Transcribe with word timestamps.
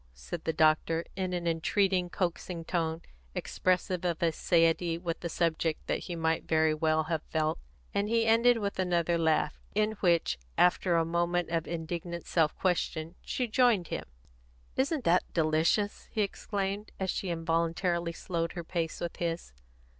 said 0.15 0.45
the 0.45 0.51
doctor, 0.51 1.05
in 1.15 1.31
an 1.31 1.45
entreating, 1.47 2.09
coaxing 2.09 2.65
tone, 2.65 3.03
expressive 3.35 4.03
of 4.03 4.23
a 4.23 4.31
satiety 4.31 4.97
with 4.97 5.19
the 5.19 5.29
subject 5.29 5.85
that 5.85 5.99
he 6.05 6.15
might 6.15 6.43
very 6.47 6.73
well 6.73 7.03
have 7.03 7.21
felt; 7.29 7.59
and 7.93 8.09
he 8.09 8.25
ended 8.25 8.57
with 8.57 8.79
another 8.79 9.15
laugh, 9.15 9.61
in 9.75 9.91
which, 10.01 10.39
after 10.57 10.95
a 10.95 11.05
moment 11.05 11.51
of 11.51 11.67
indignant 11.67 12.25
self 12.25 12.55
question, 12.57 13.13
she 13.21 13.45
joined 13.47 13.89
him. 13.89 14.05
"Isn't 14.75 15.03
that 15.03 15.31
delicious?" 15.35 16.07
he 16.11 16.23
exclaimed; 16.23 16.91
and 16.99 17.07
she 17.07 17.29
involuntarily 17.29 18.11
slowed 18.11 18.53
her 18.53 18.63
pace 18.63 18.99
with 18.99 19.17
his. 19.17 19.53